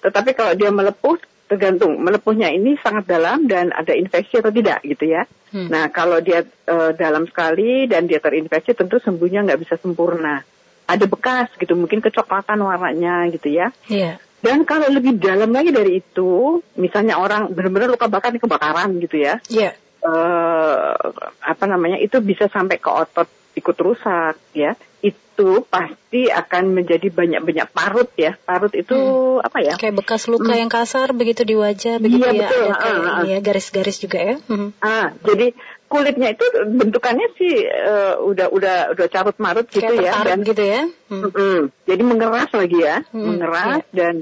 Tetapi 0.00 0.38
kalau 0.38 0.54
dia 0.54 0.70
melepuh 0.70 1.18
tergantung 1.46 1.98
melepuhnya 2.02 2.50
ini 2.50 2.74
sangat 2.82 3.06
dalam 3.06 3.46
dan 3.46 3.70
ada 3.70 3.94
infeksi 3.94 4.38
atau 4.38 4.54
tidak 4.54 4.82
gitu 4.86 5.10
ya. 5.10 5.26
Hmm. 5.50 5.66
Nah 5.66 5.90
kalau 5.90 6.22
dia 6.22 6.46
uh, 6.70 6.90
dalam 6.94 7.26
sekali 7.26 7.90
dan 7.90 8.06
dia 8.06 8.22
terinfeksi 8.22 8.74
tentu 8.74 9.02
sembuhnya 9.02 9.46
nggak 9.46 9.60
bisa 9.66 9.74
sempurna. 9.82 10.42
Ada 10.86 11.10
bekas 11.10 11.50
gitu 11.58 11.74
mungkin 11.74 11.98
kecoklatan 11.98 12.62
warnanya 12.62 13.26
gitu 13.34 13.50
ya. 13.50 13.74
Yeah. 13.90 14.22
Dan 14.40 14.68
kalau 14.68 14.86
lebih 14.92 15.16
dalam 15.16 15.50
lagi 15.50 15.72
dari 15.72 16.00
itu, 16.00 16.60
misalnya 16.76 17.16
orang 17.16 17.50
benar-benar 17.50 17.88
luka 17.90 18.06
bakar 18.06 18.30
di 18.30 18.40
kebakaran 18.40 18.92
gitu 19.00 19.16
ya. 19.18 19.40
Yeah. 19.48 19.74
Uh, 20.06 20.94
apa 21.42 21.64
namanya 21.66 21.98
itu 21.98 22.22
bisa 22.22 22.46
sampai 22.46 22.78
ke 22.78 22.86
otot 22.86 23.26
ikut 23.56 23.76
rusak 23.80 24.36
ya 24.52 24.76
itu 25.04 25.68
pasti 25.68 26.32
akan 26.32 26.72
menjadi 26.72 27.12
banyak-banyak 27.12 27.68
parut 27.70 28.08
ya 28.16 28.40
parut 28.40 28.72
itu 28.72 28.96
hmm. 28.96 29.44
apa 29.44 29.58
ya 29.60 29.74
kayak 29.76 30.00
bekas 30.00 30.32
luka 30.32 30.56
hmm. 30.56 30.60
yang 30.64 30.70
kasar 30.72 31.12
begitu 31.12 31.44
di 31.44 31.52
wajah 31.52 32.00
begitu 32.00 32.24
iya, 32.24 32.32
ya 32.32 32.48
betul. 32.48 32.66
ada 32.72 32.88
uh, 33.20 33.28
uh. 33.36 33.40
garis-garis 33.44 33.96
juga 34.00 34.18
ya 34.18 34.36
hmm. 34.40 34.68
ah 34.80 35.12
jadi 35.20 35.52
kulitnya 35.86 36.34
itu 36.34 36.44
bentukannya 36.66 37.28
sih 37.36 37.54
uh, 37.68 38.18
udah 38.24 38.48
udah 38.50 38.76
udah 38.96 39.06
carut 39.12 39.36
marut 39.38 39.68
gitu 39.68 39.86
kayak 39.86 40.08
ya 40.08 40.12
dan 40.24 40.38
gitu 40.42 40.62
ya 40.64 40.82
hmm. 41.12 41.30
Hmm, 41.30 41.60
jadi 41.84 42.02
mengeras 42.02 42.50
lagi 42.56 42.78
ya 42.80 42.96
hmm. 43.12 43.20
mengeras 43.22 43.84
yeah. 43.92 43.94
dan 43.94 44.14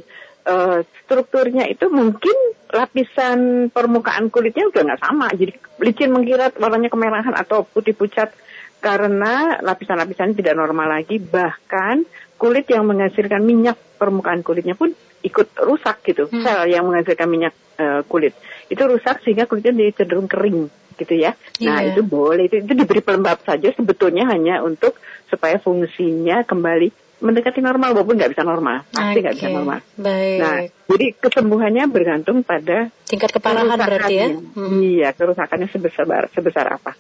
uh, 0.45 0.79
strukturnya 1.05 1.64
itu 1.71 1.88
mungkin 1.88 2.37
lapisan 2.75 3.71
permukaan 3.71 4.29
kulitnya 4.29 4.69
udah 4.69 4.83
nggak 4.83 5.03
sama 5.03 5.31
jadi 5.33 5.53
licin 5.81 6.11
mengkirat 6.12 6.59
warnanya 6.61 6.91
kemerahan 6.93 7.35
atau 7.38 7.64
putih 7.64 7.97
pucat 7.97 8.35
karena 8.85 9.64
lapisan-lapisan 9.64 10.37
tidak 10.37 10.61
normal 10.61 11.00
lagi 11.00 11.17
bahkan 11.17 12.05
kulit 12.37 12.69
yang 12.69 12.85
menghasilkan 12.85 13.41
minyak 13.41 13.81
permukaan 13.97 14.45
kulitnya 14.45 14.76
pun 14.76 14.93
ikut 15.25 15.57
rusak 15.57 16.05
gitu 16.05 16.29
hmm. 16.29 16.45
sel 16.45 16.69
yang 16.69 16.85
menghasilkan 16.85 17.25
minyak 17.25 17.57
uh, 17.81 18.05
kulit 18.05 18.37
itu 18.69 18.83
rusak 18.85 19.25
sehingga 19.25 19.49
kulitnya 19.49 19.73
jadi 19.73 20.05
cenderung 20.05 20.29
kering 20.29 20.69
gitu 21.00 21.17
ya 21.17 21.33
nah 21.64 21.81
yeah. 21.81 21.97
itu 21.97 22.05
boleh 22.05 22.45
itu, 22.45 22.61
itu 22.61 22.73
diberi 22.76 23.00
pelembab 23.00 23.41
saja 23.41 23.73
sebetulnya 23.73 24.29
hanya 24.29 24.61
untuk 24.61 25.00
supaya 25.33 25.57
fungsinya 25.57 26.45
kembali 26.45 26.93
mendekati 27.25 27.64
normal 27.64 27.97
walaupun 27.97 28.21
nggak 28.21 28.37
bisa 28.37 28.45
normal 28.45 28.85
pasti 28.93 29.19
nggak 29.25 29.33
okay. 29.33 29.41
bisa 29.41 29.49
normal. 29.49 29.79
Baik. 29.97 30.38
Nah, 30.45 30.59
jadi 30.93 31.07
kesembuhannya 31.17 31.85
bergantung 31.88 32.45
pada 32.45 32.93
tingkat 33.09 33.33
keparahan 33.33 33.81
berarti 33.81 34.12
ya. 34.12 34.29
Hmm. 34.35 34.83
Iya, 34.85 35.09
kerusakannya 35.17 35.73
sebesar 35.73 36.29
sebesar 36.37 36.67
apa. 36.76 36.93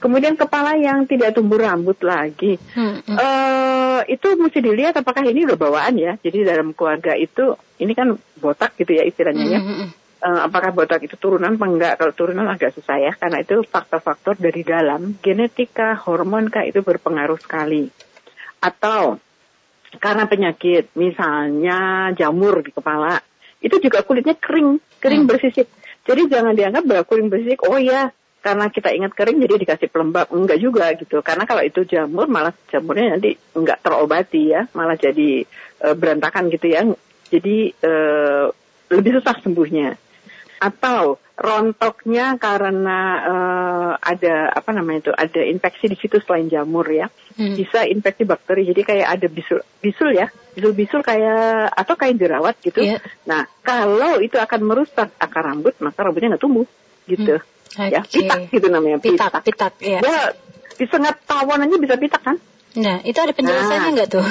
Kemudian 0.00 0.32
kepala 0.32 0.80
yang 0.80 1.04
tidak 1.04 1.36
tumbuh 1.36 1.60
rambut 1.60 2.00
lagi, 2.00 2.56
hmm, 2.56 3.04
hmm. 3.04 3.16
Uh, 3.20 4.00
itu 4.08 4.32
mesti 4.32 4.64
dilihat 4.64 4.96
apakah 4.96 5.28
ini 5.28 5.44
udah 5.44 5.60
bawaan 5.60 6.00
ya. 6.00 6.16
Jadi 6.24 6.40
dalam 6.40 6.72
keluarga 6.72 7.12
itu 7.12 7.52
ini 7.76 7.92
kan 7.92 8.16
botak 8.40 8.80
gitu 8.80 8.96
ya 8.96 9.04
istilahnya 9.04 9.44
ya. 9.44 9.60
Hmm, 9.60 9.76
hmm. 9.76 9.88
Uh, 10.20 10.40
apakah 10.48 10.72
botak 10.72 11.04
itu 11.04 11.20
turunan 11.20 11.52
apa 11.52 11.66
enggak? 11.68 11.94
Kalau 12.00 12.12
turunan 12.16 12.48
agak 12.48 12.72
susah 12.72 12.96
ya, 12.96 13.12
karena 13.12 13.44
itu 13.44 13.60
faktor-faktor 13.60 14.40
dari 14.40 14.64
dalam, 14.64 15.20
genetika, 15.20 15.92
hormon 16.00 16.48
kah 16.48 16.64
itu 16.64 16.80
berpengaruh 16.80 17.36
sekali. 17.36 17.92
Atau 18.64 19.20
karena 20.00 20.24
penyakit, 20.24 20.96
misalnya 20.96 22.08
jamur 22.16 22.64
di 22.64 22.72
kepala, 22.72 23.20
itu 23.60 23.76
juga 23.84 24.00
kulitnya 24.00 24.32
kering, 24.32 24.80
kering 24.96 25.22
hmm. 25.24 25.30
bersisik. 25.30 25.68
Jadi 26.08 26.24
jangan 26.32 26.56
dianggap 26.56 26.88
bahwa 26.88 27.04
bersisik, 27.28 27.60
oh 27.68 27.76
ya 27.76 28.08
karena 28.40 28.72
kita 28.72 28.88
ingat 28.96 29.12
kering 29.12 29.36
jadi 29.44 29.54
dikasih 29.60 29.88
pelembab. 29.92 30.32
Enggak 30.32 30.58
juga 30.58 30.88
gitu. 30.96 31.20
Karena 31.20 31.44
kalau 31.44 31.60
itu 31.60 31.84
jamur 31.84 32.24
malah 32.26 32.56
jamurnya 32.72 33.16
nanti 33.16 33.36
enggak 33.52 33.84
terobati 33.84 34.56
ya. 34.56 34.64
Malah 34.72 34.96
jadi 34.96 35.44
e, 35.76 35.88
berantakan 35.92 36.48
gitu 36.48 36.66
ya. 36.72 36.88
Jadi 37.28 37.56
e, 37.76 37.92
lebih 38.90 39.20
susah 39.20 39.36
sembuhnya. 39.44 39.92
Atau 40.60 41.20
rontoknya 41.36 42.40
karena 42.40 42.98
e, 43.20 43.34
ada 44.00 44.56
apa 44.56 44.70
namanya 44.72 45.08
itu 45.08 45.12
ada 45.12 45.40
infeksi 45.44 45.92
di 45.92 45.96
situ 46.00 46.16
selain 46.24 46.48
jamur 46.48 46.88
ya. 46.88 47.12
Hmm. 47.36 47.56
bisa 47.56 47.84
infeksi 47.84 48.24
bakteri. 48.24 48.64
Jadi 48.72 48.80
kayak 48.88 49.20
ada 49.20 49.28
bisul 49.28 49.60
bisul 49.84 50.16
ya. 50.16 50.32
Bisul 50.56 50.72
bisul 50.72 51.04
kayak 51.04 51.76
atau 51.76 51.92
kayak 51.92 52.16
jerawat 52.16 52.56
gitu. 52.64 52.80
Yeah. 52.88 53.04
nah 53.28 53.44
kalau 53.60 54.16
itu 54.24 54.40
akan 54.40 54.64
merusak 54.64 55.12
akar 55.20 55.44
rambut 55.44 55.76
maka 55.84 56.08
rambutnya 56.08 56.36
nggak 56.36 56.44
tumbuh 56.44 56.64
gitu. 57.04 57.36
Hmm. 57.36 57.59
Okay. 57.70 57.88
Ya, 57.94 58.02
pitak 58.02 58.50
gitu 58.50 58.66
namanya. 58.66 58.98
Pitak, 58.98 59.30
pitak, 59.30 59.42
pitak 59.46 59.72
ya. 59.78 60.00
Ya, 60.02 60.34
disengat 60.74 61.22
tawon 61.22 61.62
aja 61.62 61.76
bisa 61.78 61.94
pitak 61.94 62.22
kan? 62.22 62.36
Nah, 62.78 63.02
itu 63.02 63.18
ada 63.18 63.34
penjelasannya 63.34 63.90
nah. 63.90 63.94
nggak 63.94 64.08
nah. 64.10 64.14
tuh? 64.14 64.24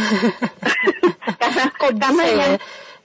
karena 1.42 1.64
Kok 1.80 1.92
karena 2.00 2.24
ya? 2.24 2.48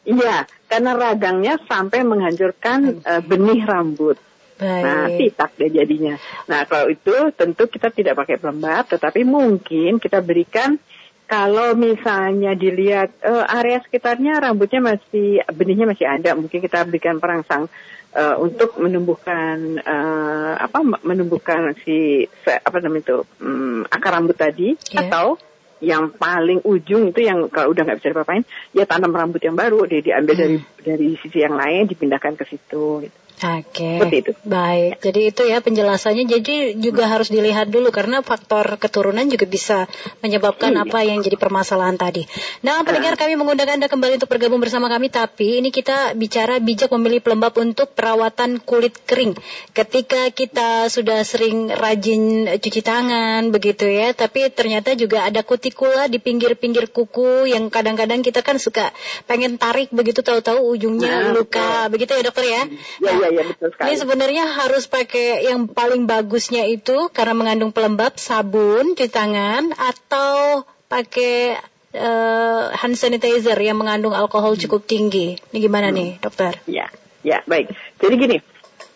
iya, 0.06 0.36
karena 0.70 0.90
radangnya 0.94 1.54
sampai 1.66 2.06
menghancurkan 2.06 3.02
uh, 3.02 3.22
benih 3.22 3.62
rambut. 3.66 4.18
Baik. 4.54 4.82
Nah, 4.86 5.06
pitak 5.18 5.50
deh 5.58 5.70
jadinya. 5.70 6.14
Nah, 6.46 6.62
kalau 6.70 6.86
itu 6.86 7.14
tentu 7.34 7.66
kita 7.66 7.90
tidak 7.90 8.14
pakai 8.14 8.38
pelembab, 8.38 8.86
tetapi 8.86 9.26
mungkin 9.26 9.98
kita 9.98 10.22
berikan 10.22 10.78
kalau 11.24 11.72
misalnya 11.72 12.52
dilihat 12.52 13.16
uh, 13.24 13.48
area 13.48 13.80
sekitarnya 13.80 14.44
rambutnya 14.44 14.80
masih 14.84 15.40
benihnya 15.56 15.88
masih 15.88 16.04
ada, 16.04 16.36
mungkin 16.36 16.60
kita 16.60 16.84
berikan 16.84 17.16
perangsang 17.16 17.72
uh, 18.12 18.36
untuk 18.38 18.76
menumbuhkan 18.76 19.80
uh, 19.80 20.54
apa 20.60 20.78
menumbuhkan 21.02 21.74
si 21.80 22.28
apa 22.46 22.76
namanya 22.84 23.02
itu 23.02 23.16
um, 23.40 23.82
akar 23.88 24.20
rambut 24.20 24.36
tadi 24.36 24.76
yeah. 24.92 25.08
atau 25.08 25.40
yang 25.82 26.12
paling 26.16 26.64
ujung 26.64 27.12
itu 27.12 27.20
yang 27.26 27.50
kalau 27.52 27.74
udah 27.74 27.82
nggak 27.84 27.98
bisa 28.00 28.12
dipapain 28.14 28.44
ya 28.72 28.88
tanam 28.88 29.12
rambut 29.12 29.42
yang 29.42 29.58
baru 29.58 29.84
dia 29.84 30.00
diambil 30.00 30.34
hmm. 30.36 30.40
dari 30.40 30.58
dari 30.80 31.08
sisi 31.20 31.44
yang 31.44 31.56
lain 31.58 31.84
dipindahkan 31.90 32.36
ke 32.40 32.44
situ 32.48 33.04
gitu. 33.04 33.23
Oke. 33.34 33.98
Okay. 33.98 34.22
itu. 34.22 34.30
Baik. 34.46 35.02
Jadi 35.02 35.20
itu 35.34 35.42
ya 35.42 35.58
penjelasannya. 35.58 36.24
Jadi 36.30 36.78
juga 36.78 37.10
harus 37.10 37.28
dilihat 37.28 37.66
dulu 37.66 37.90
karena 37.90 38.22
faktor 38.22 38.78
keturunan 38.78 39.26
juga 39.26 39.44
bisa 39.44 39.90
menyebabkan 40.22 40.70
iya. 40.78 40.86
apa 40.86 40.98
yang 41.02 41.18
jadi 41.18 41.34
permasalahan 41.34 41.98
tadi. 41.98 42.22
Nah, 42.62 42.86
pendengar 42.86 43.18
kami 43.18 43.34
mengundang 43.34 43.66
Anda 43.66 43.90
kembali 43.90 44.22
untuk 44.22 44.30
bergabung 44.30 44.62
bersama 44.62 44.86
kami 44.86 45.10
tapi 45.10 45.58
ini 45.58 45.74
kita 45.74 46.14
bicara 46.14 46.62
bijak 46.62 46.94
memilih 46.94 47.20
pelembab 47.20 47.58
untuk 47.58 47.90
perawatan 47.92 48.62
kulit 48.62 48.94
kering. 49.02 49.34
Ketika 49.74 50.30
kita 50.30 50.86
sudah 50.86 51.26
sering 51.26 51.74
rajin 51.74 52.46
cuci 52.54 52.80
tangan 52.86 53.50
begitu 53.50 53.90
ya, 53.90 54.14
tapi 54.14 54.46
ternyata 54.54 54.94
juga 54.94 55.26
ada 55.26 55.42
kutikula 55.42 56.06
di 56.06 56.22
pinggir-pinggir 56.22 56.94
kuku 56.94 57.50
yang 57.50 57.66
kadang-kadang 57.68 58.22
kita 58.22 58.46
kan 58.46 58.62
suka 58.62 58.94
pengen 59.26 59.58
tarik 59.58 59.90
begitu 59.90 60.22
tahu-tahu 60.22 60.70
ujungnya 60.74 61.28
nah, 61.28 61.32
luka 61.34 61.90
begitu 61.90 62.14
ya 62.14 62.22
dokter 62.22 62.46
ya. 62.46 62.62
Iya, 63.02 63.23
iya, 63.30 63.40
iya 63.40 63.42
betul 63.48 63.68
sekali. 63.72 63.86
Ini 63.88 63.96
sebenarnya 64.00 64.44
harus 64.64 64.84
pakai 64.90 65.46
yang 65.48 65.70
paling 65.70 66.04
bagusnya 66.04 66.68
itu 66.68 67.08
karena 67.10 67.34
mengandung 67.36 67.72
pelembab 67.72 68.16
sabun 68.20 68.98
cuci 68.98 69.10
tangan 69.12 69.72
atau 69.74 70.64
pakai 70.88 71.58
uh, 71.94 72.74
hand 72.74 72.96
sanitizer 72.98 73.56
yang 73.58 73.78
mengandung 73.78 74.12
alkohol 74.12 74.58
cukup 74.58 74.84
tinggi. 74.84 75.38
Ini 75.52 75.58
gimana 75.58 75.88
hmm. 75.90 75.96
nih, 75.96 76.10
dokter? 76.20 76.52
Ya, 76.68 76.90
ya 77.22 77.40
baik. 77.46 77.72
Jadi 77.98 78.14
gini, 78.18 78.36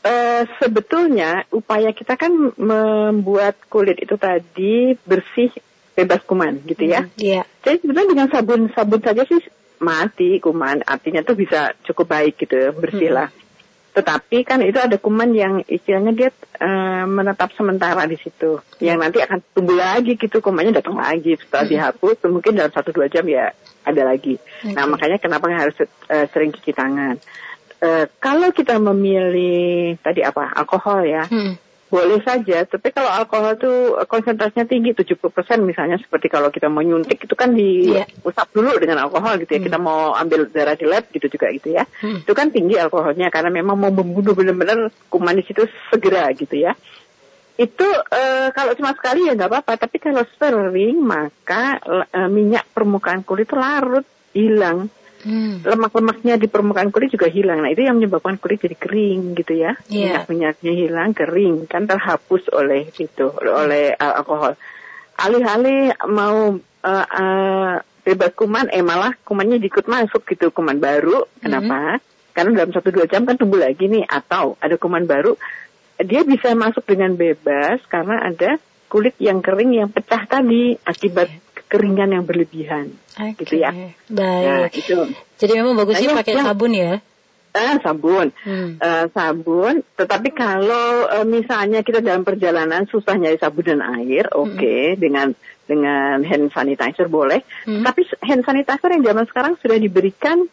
uh, 0.05 0.43
sebetulnya 0.59 1.47
upaya 1.55 1.91
kita 1.95 2.19
kan 2.19 2.55
membuat 2.59 3.57
kulit 3.71 3.99
itu 4.03 4.15
tadi 4.19 4.95
bersih 5.07 5.51
bebas 5.99 6.23
kuman 6.23 6.63
gitu 6.63 6.87
ya. 6.87 7.07
Hmm, 7.07 7.19
iya. 7.19 7.43
Jadi 7.67 7.83
sebetulnya 7.83 8.11
dengan 8.15 8.29
sabun 8.31 8.71
sabun 8.71 9.03
saja 9.03 9.27
sih 9.27 9.43
mati 9.79 10.43
kuman 10.43 10.83
artinya 10.83 11.23
tuh 11.23 11.39
bisa 11.39 11.75
cukup 11.87 12.11
baik 12.11 12.39
gitu 12.39 12.75
bersih 12.75 13.11
lah. 13.11 13.29
Hmm. 13.99 14.07
Tetapi 14.07 14.39
kan 14.47 14.63
itu 14.63 14.79
ada 14.79 14.95
kuman 15.03 15.35
yang 15.35 15.67
istilahnya 15.67 16.15
dia 16.15 16.31
uh, 16.63 17.05
menetap 17.11 17.51
sementara 17.59 18.07
di 18.07 18.15
situ, 18.15 18.63
yang 18.79 19.03
nanti 19.03 19.19
akan 19.19 19.43
tumbuh 19.51 19.75
lagi 19.75 20.15
gitu, 20.15 20.39
kumannya 20.39 20.79
datang 20.79 20.95
lagi 20.95 21.35
setelah 21.35 21.67
hmm. 21.67 21.73
dihapus, 21.75 22.17
mungkin 22.31 22.53
dalam 22.55 22.71
satu 22.71 22.95
dua 22.95 23.11
jam 23.11 23.27
ya 23.27 23.51
ada 23.83 24.03
lagi. 24.07 24.39
Okay. 24.39 24.71
Nah 24.71 24.87
makanya 24.87 25.19
kenapa 25.19 25.51
harus 25.51 25.75
uh, 25.83 26.27
sering 26.31 26.55
cuci 26.55 26.71
tangan. 26.71 27.19
Uh, 27.79 28.07
kalau 28.23 28.55
kita 28.55 28.79
memilih 28.79 29.99
tadi 29.99 30.23
apa 30.23 30.55
alkohol 30.55 31.03
ya, 31.03 31.27
hmm 31.27 31.68
boleh 31.89 32.21
saja, 32.21 32.69
tapi 32.69 32.93
kalau 32.93 33.09
alkohol 33.09 33.57
tuh 33.57 33.77
konsentrasinya 34.05 34.69
tinggi 34.69 34.93
70% 34.93 35.25
misalnya 35.65 35.97
seperti 35.97 36.29
kalau 36.29 36.53
kita 36.53 36.69
mau 36.69 36.85
nyuntik 36.85 37.25
itu 37.25 37.33
kan 37.33 37.57
diusap 37.57 38.49
yeah. 38.49 38.55
dulu 38.55 38.77
dengan 38.77 39.09
alkohol 39.09 39.41
gitu 39.41 39.57
ya. 39.57 39.61
Hmm. 39.61 39.69
Kita 39.73 39.79
mau 39.81 40.13
ambil 40.13 40.53
darah 40.53 40.77
di 40.77 40.85
lab 40.85 41.09
gitu 41.09 41.33
juga 41.33 41.49
gitu 41.49 41.73
ya. 41.73 41.89
Hmm. 42.05 42.21
Itu 42.21 42.37
kan 42.37 42.53
tinggi 42.53 42.77
alkoholnya 42.77 43.33
karena 43.33 43.49
memang 43.49 43.81
mau 43.81 43.89
membunuh 43.89 44.37
benar-benar 44.37 44.93
kuman 45.09 45.41
di 45.41 45.45
situ 45.49 45.65
segera 45.89 46.29
gitu 46.37 46.61
ya. 46.61 46.77
Itu 47.57 47.89
uh, 47.89 48.49
kalau 48.53 48.77
cuma 48.77 48.93
sekali 48.93 49.27
ya 49.27 49.35
nggak 49.35 49.51
apa-apa, 49.51 49.89
tapi 49.89 49.97
kalau 49.99 50.23
sering 50.37 51.01
maka 51.01 51.81
uh, 51.83 52.29
minyak 52.29 52.69
permukaan 52.71 53.25
kulit 53.25 53.49
itu 53.49 53.57
larut, 53.57 54.05
hilang. 54.37 54.93
Hmm. 55.25 55.63
Lemak-lemaknya 55.67 56.39
di 56.39 56.47
permukaan 56.47 56.95
kulit 56.95 57.11
juga 57.11 57.27
hilang. 57.27 57.65
Nah 57.65 57.71
itu 57.71 57.83
yang 57.87 57.99
menyebabkan 57.99 58.39
kulit 58.39 58.63
jadi 58.63 58.77
kering 58.79 59.35
gitu 59.35 59.53
ya. 59.59 59.75
Yeah. 59.91 60.23
Minyak-minyaknya 60.27 60.73
hilang, 60.75 61.11
kering 61.17 61.67
kan 61.67 61.91
terhapus 61.91 62.51
oleh 62.55 62.91
itu, 62.95 63.27
oleh 63.35 63.95
alkohol. 63.99 64.55
Alih-alih 65.19 65.99
mau 66.07 66.55
uh, 66.59 67.07
uh, 67.07 67.73
bebas 68.07 68.33
kuman, 68.39 68.71
eh 68.71 68.83
malah 68.87 69.19
kumannya 69.27 69.59
ikut 69.59 69.91
masuk 69.91 70.23
gitu 70.27 70.55
kuman 70.55 70.79
baru. 70.79 71.27
Kenapa? 71.43 71.99
Hmm. 71.99 72.17
karena 72.39 72.63
dalam 72.63 72.71
satu 72.71 72.95
dua 72.95 73.11
jam 73.11 73.27
kan 73.27 73.35
tumbuh 73.35 73.59
lagi 73.59 73.91
nih 73.91 74.07
atau 74.07 74.55
ada 74.63 74.79
kuman 74.79 75.11
baru 75.11 75.35
dia 75.99 76.23
bisa 76.23 76.55
masuk 76.55 76.87
dengan 76.87 77.19
bebas 77.19 77.83
karena 77.91 78.23
ada 78.23 78.63
kulit 78.89 79.19
yang 79.19 79.43
kering 79.43 79.75
yang 79.75 79.91
pecah 79.91 80.25
tadi 80.25 80.79
akibat 80.87 81.29
kekeringan 81.69 82.17
yang 82.17 82.25
berlebihan 82.25 82.97
okay. 83.13 83.37
gitu 83.45 83.61
ya 83.61 83.71
baik 84.09 84.49
nah, 84.49 84.69
itu 84.73 84.97
jadi 85.37 85.53
memang 85.61 85.77
bagusnya 85.77 86.17
nah, 86.17 86.19
pakai 86.25 86.33
yang, 86.35 86.49
sabun 86.49 86.73
ya 86.73 86.93
Ah, 87.59 87.81
sabun, 87.81 88.31
hmm. 88.45 88.79
uh, 88.79 89.09
sabun. 89.11 89.83
Tetapi 89.97 90.31
kalau 90.37 91.09
uh, 91.09 91.27
misalnya 91.27 91.81
kita 91.81 92.05
dalam 92.05 92.23
perjalanan 92.23 92.85
susah 92.87 93.17
nyari 93.17 93.41
sabun 93.41 93.65
dan 93.67 93.81
air, 93.83 94.29
oke, 94.31 94.55
okay, 94.55 94.95
hmm. 94.95 95.01
dengan 95.01 95.29
dengan 95.65 96.23
hand 96.23 96.53
sanitizer 96.55 97.09
boleh. 97.09 97.43
Hmm. 97.67 97.83
Tapi 97.83 98.05
hand 98.21 98.45
sanitizer 98.45 98.93
yang 98.95 99.03
zaman 99.03 99.25
sekarang 99.27 99.53
sudah 99.59 99.81
diberikan 99.81 100.45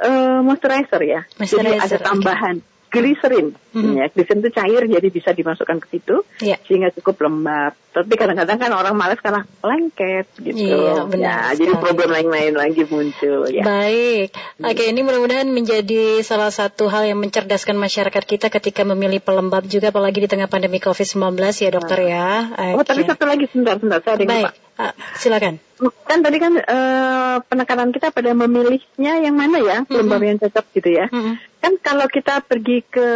uh, 0.00 0.40
moisturizer 0.40 1.02
ya, 1.02 1.20
moisturizer, 1.36 1.66
jadi 1.66 1.82
ada 1.82 1.96
tambahan. 2.00 2.56
Okay 2.62 2.74
gliserin. 2.96 3.54
Mm-hmm. 3.76 4.00
Ya, 4.00 4.04
itu 4.08 4.48
cair 4.56 4.82
jadi 4.88 5.08
bisa 5.12 5.30
dimasukkan 5.36 5.84
ke 5.84 5.86
situ 5.92 6.24
yeah. 6.40 6.56
sehingga 6.64 6.88
cukup 6.96 7.28
lembab. 7.28 7.76
Tapi 7.92 8.12
kadang-kadang 8.16 8.56
kan 8.56 8.72
orang 8.72 8.96
malas 8.96 9.20
karena 9.20 9.44
lengket 9.60 10.28
gitu. 10.40 10.56
Iya, 10.56 11.04
benar. 11.04 11.52
Ya, 11.52 11.60
jadi 11.60 11.72
problem 11.76 12.08
lain-lain 12.08 12.56
lagi 12.56 12.88
muncul 12.88 13.52
ya. 13.52 13.64
Baik. 13.64 14.32
Hmm. 14.32 14.72
Oke, 14.72 14.82
ini 14.88 15.00
mudah-mudahan 15.04 15.48
menjadi 15.52 16.24
salah 16.24 16.48
satu 16.48 16.88
hal 16.88 17.04
yang 17.04 17.20
mencerdaskan 17.20 17.76
masyarakat 17.76 18.24
kita 18.24 18.48
ketika 18.48 18.84
memilih 18.88 19.20
pelembab 19.20 19.68
juga 19.68 19.92
apalagi 19.92 20.24
di 20.24 20.28
tengah 20.28 20.48
pandemi 20.48 20.80
Covid-19 20.80 21.36
ya, 21.36 21.70
Dokter 21.72 21.98
nah. 22.00 22.08
ya. 22.08 22.28
Okay. 22.56 22.72
Oh, 22.80 22.84
tapi 22.84 23.02
satu 23.04 23.24
lagi 23.28 23.44
sebentar, 23.52 23.76
sebentar. 23.76 24.00
Saya 24.00 24.16
ada 24.16 24.24
Baik. 24.24 24.52
Uh, 24.76 24.92
silakan. 25.16 25.56
Kan 26.04 26.20
tadi 26.20 26.36
kan 26.36 26.52
uh, 26.52 27.40
penekanan 27.48 27.96
kita 27.96 28.12
pada 28.12 28.36
memilihnya 28.36 29.24
yang 29.24 29.32
mana 29.32 29.56
ya, 29.60 29.88
pelembab 29.88 30.20
mm 30.20 30.24
-hmm. 30.24 30.28
yang 30.28 30.38
cocok 30.40 30.64
gitu 30.76 30.88
ya. 30.92 31.06
Mm 31.08 31.20
-hmm. 31.20 31.34
Kan 31.64 31.72
kalau 31.80 32.06
kita 32.12 32.44
pergi 32.44 32.84
ke 32.84 33.08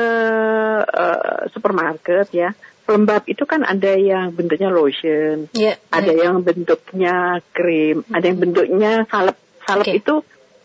uh, 0.86 1.42
supermarket 1.52 2.28
ya, 2.32 2.54
pelembab 2.86 3.22
itu 3.30 3.46
kan 3.46 3.62
ada 3.62 3.94
yang 3.94 4.34
bentuknya 4.34 4.70
lotion, 4.70 5.50
yeah, 5.54 5.78
ada 5.90 6.10
yeah. 6.10 6.28
yang 6.28 6.42
bentuknya 6.42 7.38
krim, 7.54 8.02
ada 8.10 8.24
yang 8.24 8.38
bentuknya 8.38 8.92
salep. 9.06 9.36
Salep 9.62 9.86
okay. 9.86 10.00
itu 10.02 10.14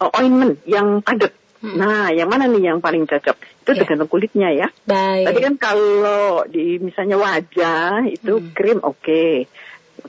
uh, 0.02 0.12
ointment 0.18 0.62
yang 0.66 1.06
padat. 1.06 1.34
Hmm. 1.62 1.82
Nah, 1.82 2.14
yang 2.14 2.30
mana 2.30 2.46
nih 2.46 2.74
yang 2.74 2.80
paling 2.82 3.06
cocok? 3.06 3.38
Itu 3.38 3.72
yeah. 3.74 3.80
tergantung 3.82 4.10
kulitnya 4.10 4.50
ya. 4.54 4.68
Baik. 4.86 5.26
Tadi 5.30 5.40
kan 5.42 5.56
kalau 5.58 6.46
di 6.46 6.78
misalnya 6.82 7.18
wajah 7.18 8.06
itu 8.10 8.34
hmm. 8.42 8.52
krim 8.54 8.80
oke. 8.82 9.02
Okay 9.02 9.46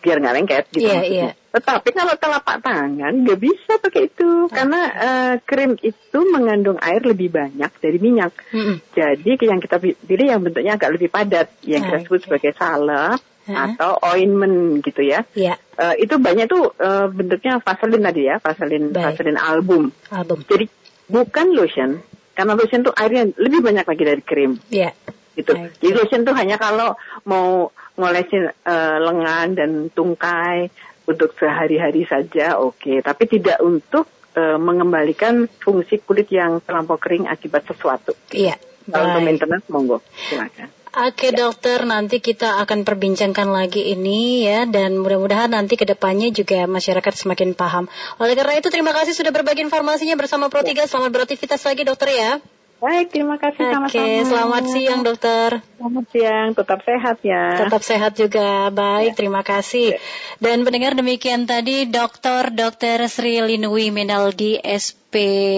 biar 0.01 0.17
nggak 0.21 0.37
lengket 0.37 0.65
gitu. 0.73 0.87
Iya, 0.87 1.01
iya. 1.05 1.29
Tetapi 1.57 1.89
kalau 1.97 2.15
telapak 2.21 2.61
tangan 2.61 3.13
nggak 3.25 3.41
bisa 3.41 3.81
pakai 3.81 4.13
itu 4.13 4.45
okay. 4.45 4.61
karena 4.61 4.81
uh, 4.93 5.35
krim 5.41 5.73
itu 5.81 6.19
mengandung 6.29 6.77
air 6.85 7.01
lebih 7.01 7.33
banyak 7.33 7.73
dari 7.81 7.99
minyak. 7.99 8.37
Mm-hmm. 8.53 8.77
Jadi 8.93 9.31
yang 9.49 9.61
kita 9.65 9.77
pilih 9.81 10.27
yang 10.29 10.41
bentuknya 10.45 10.77
agak 10.77 10.93
lebih 10.93 11.09
padat, 11.09 11.49
yang 11.65 11.81
kita 11.81 12.05
sebut 12.05 12.21
sebagai 12.29 12.53
salep 12.53 13.17
uh-huh. 13.19 13.57
atau 13.73 13.97
ointment 14.13 14.85
gitu 14.85 15.01
ya. 15.01 15.25
Yeah. 15.33 15.57
Uh, 15.81 15.97
itu 15.97 16.21
banyak 16.21 16.45
tuh 16.45 16.77
uh, 16.77 17.09
bentuknya 17.09 17.57
vaselin 17.65 18.05
tadi 18.05 18.23
ya, 18.29 18.37
vaselin 18.37 18.93
Baik. 18.93 19.17
vaselin 19.17 19.39
album. 19.41 19.83
Album. 20.13 20.45
Jadi 20.45 20.69
bukan 21.09 21.57
lotion, 21.57 22.05
karena 22.37 22.53
lotion 22.53 22.85
tuh 22.85 22.93
airnya 22.93 23.33
lebih 23.41 23.65
banyak 23.65 23.87
lagi 23.89 24.03
dari 24.05 24.23
krim. 24.23 24.61
Iya. 24.69 24.93
Yeah. 24.93 25.16
Gitu. 25.37 25.53
Baik. 25.53 25.77
Jadi 25.79 25.93
lotion 25.93 26.23
tuh 26.25 26.35
hanya 26.35 26.57
kalau 26.57 26.97
mau 27.29 27.69
ngolesin 28.01 28.49
uh, 28.65 28.99
lengan 29.05 29.53
dan 29.53 29.71
tungkai 29.93 30.73
untuk 31.07 31.37
sehari-hari 31.39 32.09
saja 32.09 32.59
oke, 32.59 32.83
okay. 32.83 32.99
tapi 33.05 33.31
tidak 33.31 33.63
untuk 33.63 34.09
uh, 34.35 34.59
mengembalikan 34.59 35.47
fungsi 35.61 36.03
kulit 36.03 36.33
yang 36.35 36.59
terlampau 36.65 36.99
kering 36.99 37.31
akibat 37.31 37.69
sesuatu. 37.69 38.17
Iya. 38.35 38.59
Kalau 38.87 39.11
untuk 39.11 39.23
maintenance 39.27 39.67
monggo, 39.67 39.99
silakan. 40.31 40.71
Oke 40.97 41.29
ya. 41.29 41.37
dokter, 41.45 41.85
nanti 41.85 42.25
kita 42.25 42.57
akan 42.65 42.89
perbincangkan 42.89 43.53
lagi 43.53 43.93
ini 43.93 44.49
ya 44.49 44.65
dan 44.65 44.97
mudah-mudahan 44.97 45.53
nanti 45.53 45.77
ke 45.77 45.85
depannya 45.85 46.33
juga 46.33 46.65
masyarakat 46.65 47.13
semakin 47.13 47.53
paham. 47.53 47.85
Oleh 48.17 48.33
karena 48.33 48.57
itu 48.57 48.73
terima 48.73 48.97
kasih 48.97 49.13
sudah 49.13 49.29
berbagi 49.29 49.61
informasinya 49.61 50.17
bersama 50.17 50.49
Pro 50.49 50.65
3. 50.65 50.73
Ya. 50.73 50.89
Selamat 50.89 51.13
beraktivitas 51.13 51.69
lagi 51.69 51.85
dokter 51.85 52.17
ya. 52.17 52.41
Baik, 52.77 53.09
terima 53.09 53.41
kasih 53.41 53.73
sama-sama. 53.73 54.05
Oke, 54.05 54.29
selamat 54.29 54.65
siang 54.69 55.01
dokter. 55.01 55.65
Selamat 55.81 56.05
siang, 56.13 56.53
tetap 56.53 56.85
sehat 56.85 57.17
ya. 57.25 57.57
Tetap 57.65 57.81
sehat 57.81 58.13
juga, 58.21 58.69
baik, 58.69 59.17
ya. 59.17 59.17
terima 59.17 59.41
kasih. 59.41 59.97
Ya. 59.97 60.01
Dan 60.45 60.61
pendengar 60.69 60.93
demikian 60.93 61.49
tadi 61.49 61.89
Dokter 61.89 62.53
Dokter 62.53 63.01
Sri 63.09 63.41
Linui 63.41 63.89
Menaldi 63.89 64.61
SPKK 64.61 65.57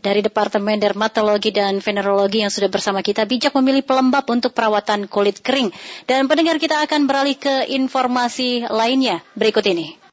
dari 0.00 0.24
Departemen 0.24 0.80
Dermatologi 0.80 1.52
dan 1.52 1.84
Venerologi 1.84 2.40
yang 2.40 2.48
sudah 2.48 2.72
bersama 2.72 3.04
kita 3.04 3.28
bijak 3.28 3.52
memilih 3.52 3.84
pelembab 3.84 4.24
untuk 4.32 4.56
perawatan 4.56 5.12
kulit 5.12 5.44
kering. 5.44 5.68
Dan 6.08 6.24
pendengar 6.24 6.56
kita 6.56 6.80
akan 6.88 7.04
beralih 7.04 7.36
ke 7.36 7.68
informasi 7.68 8.64
lainnya 8.64 9.20
berikut 9.36 9.68
ini. 9.68 9.99